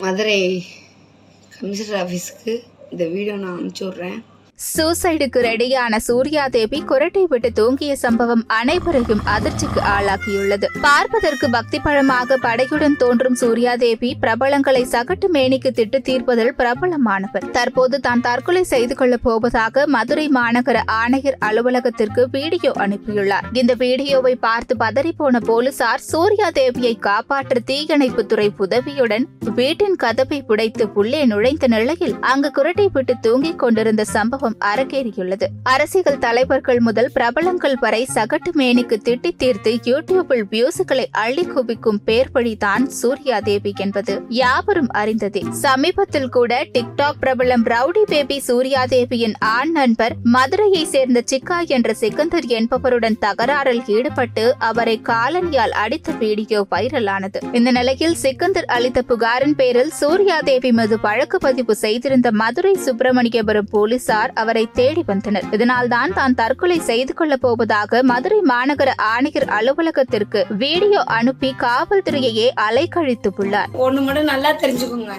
[0.00, 0.40] Madurai
[1.54, 2.52] commissioner ஆஃபீஸுக்கு
[2.90, 4.18] இந்த video நான் அனுப்பிச்சி விட்றேன்.
[4.58, 10.66] சூசைடுக்கு ரெடியான சூர்யா தேவி குரட்டை விட்டு தூங்கிய சம்பவம் அனைவரையும் அதிர்ச்சிக்கு ஆளாக்கியுள்ளது.
[10.86, 17.46] பார்ப்பதற்கு பக்தி பழமாக படையுடன் தோன்றும் சூர்யா தேவி பிரபலங்களை சகட்டு மேனிக்கு திட்டு தீர்ப்பதில் பிரபலமானவர்.
[17.56, 23.48] தற்போது தான் தற்கொலை செய்து கொள்ளப் போவதாக மதுரை மாநகர ஆணையர் அலுவலகத்திற்கு வீடியோ அனுப்பியுள்ளார்.
[23.52, 31.66] இந்த வீடியோவை பார்த்து பதறிப்போன போலீசார் சூர்யா தேவியை காப்பாற்ற தீயணைப்புத்துறை உதவியுடன் வீட்டின் கதவை புடைத்து உள்ளே நுழைந்த
[31.76, 35.46] நிலையில் அங்கு குரட்டை விட்டு தூங்கிக் கொண்டிருந்த சம்பவம் அரங்கேறியுள்ளது.
[35.62, 43.40] அரசியல் தலைவர்கள் முதல் பிரபலங்கள் வரை சகட்டு மேனிக்கு திட்டி தீர்த்து யூடியூபில் வியூசுகளை அள்ளி குவிக்கும் பேர்பழிதான் சூர்யா
[43.40, 45.42] தேவி என்பது யாவரும் அறிந்ததே.
[45.50, 52.44] சமீபத்தில் கூட டிக்டாக் பிரபலம் ரவுடி பேபி சூர்யா தேவியின் ஆண் நண்பர் மதுரையை சேர்ந்த சிக்கா என்ற சிக்கந்தர்
[52.44, 57.54] என்பவருடன் தகராறில் ஈடுபட்டு அவரை காலனியால் அடித்த வீடியோ வைரலானது.
[57.54, 64.32] இந்த நிலையில் சிக்கந்தர் அளித்த புகாரின் பேரில் சூர்யா தேவி மீது வழக்கு பதிவு செய்திருந்த மதுரை சுப்பிரமணியபுரம் போலீசார்
[64.42, 65.46] அவரை தேடி வந்தனர்.
[65.56, 73.72] இதனால்தான் தான் தற்கொலை செய்து கொள்ளப் போவதாக மதுரை மாநகர ஆணையர் அலுவலகத்திற்கு வீடியோ அனுப்பி காவல்துறையையே அலைக்கழித்துள்ளார்.
[73.86, 75.16] ஒண்ணு மட்டும் நல்லா தெரிஞ்சுக்கோங்க.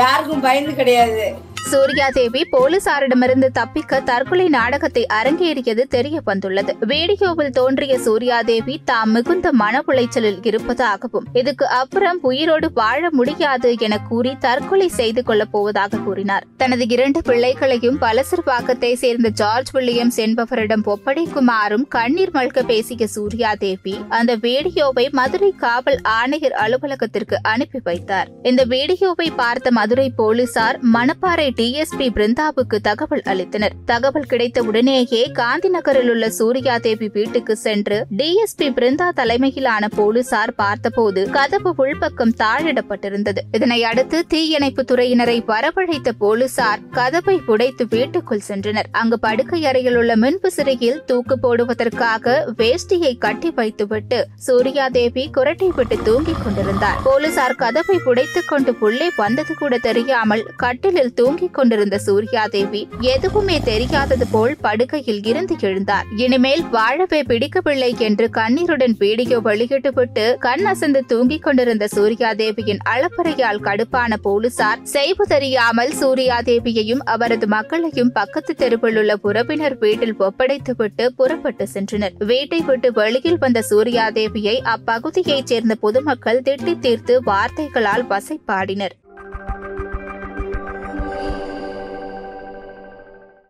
[0.00, 1.24] யாருக்கும் பயந்து கிடையாது.
[1.72, 9.48] சூர்யா தேவி போலீசாரிடமிருந்து தப்பிக்க தற்கொலை நாடகத்தை அரங்கேறியது தெரிய வந்துள்ளது வீடியோவில் தோன்றிய சூர்யா தேவி தாம் மிகுந்த
[9.60, 16.46] மன உளைச்சலில் இருப்பதாகவும் இதுக்கு அப்புறம் உயிரோடு வாழ முடியாது என கூறி தற்கொலை செய்து கொள்ளப் போவதாக கூறினார்.
[16.62, 24.34] தனது இரண்டு பிள்ளைகளையும் பலசர்பாக்கத்தை சேர்ந்த ஜார்ஜ் வில்லியம்ஸ் என்பவரிடம் ஒப்படைக்குமாறும் கண்ணீர் மல்க பேசிய சூர்யா தேவி அந்த
[24.46, 28.30] வீடியோவை மதுரை காவல் ஆணையர் அலுவலகத்திற்கு அனுப்பி வைத்தார்.
[28.42, 33.70] இந்த வீடியோவை பார்த்த மதுரை போலீசார் மணப்பாறை டிஎஸ்பி பிருந்தாவுக்கு தகவல் அளித்தனர்.
[33.84, 41.30] தகவல் கிடைத்த உடனேயே காந்தி நகரில் உள்ள சூர்யா தேவி வீட்டுக்கு சென்று டிஎஸ்பி பிருந்தா தலைமையிலான போலீசார் பார்த்தபோது
[41.30, 48.88] கதவு உள்பக்கம் தாழிடப்பட்டிருந்தது இதனை அடுத்து தீயணைப்பு துறையினரை வரவழைத்த போலீசார் கதவை உடைத்து வீட்டுக்குள் சென்றனர்.
[48.92, 56.42] அங்கு படுக்கை அறையில் உள்ள மின்விசிறியில் தூக்கு போடுவதற்காக வேஷ்டியை கட்டி வைத்துவிட்டு சூர்யா தேவி குரட்டை விட்டு தூங்கிக்
[56.44, 56.98] கொண்டிருந்தார்.
[57.04, 61.14] போலீசார் கதவை உடைத்துக் கொண்டு உள்ளே வந்தது கூட தெரியாமல் கட்டிலில்
[61.52, 62.80] தூங்கிக் கொண்டிருந்த சூர்யா தேவி
[63.14, 66.06] எதுவுமே தெரியாதது போல் படுக்கையில் இருந்து எழுந்தார்.
[66.16, 74.18] இனிமேல் வாழவே பிடிக்கவில்லை என்று கண்ணீருடன் வீடியோ வெளியிட்டுவிட்டு கண் அசந்து தூங்கிக் கொண்டிருந்த சூர்யா தேவியின் அளப்பறையால் கடுப்பான
[74.26, 82.16] போலீசார் செய்வதறியாமல் சூர்யா தேவியையும் அவரது மக்களையும் பக்கத்து தெருவில் உள்ள உறவினர் வீட்டில் ஒப்படைத்துவிட்டு புறப்பட்டு சென்றனர்.
[82.32, 88.96] வீட்டை விட்டு வெளியில் வந்த சூர்யா தேவியை அப்பகுதியைச் சேர்ந்த பொதுமக்கள் திட்டி தீர்த்து வார்த்தைகளால் வசைப்பாடினர்.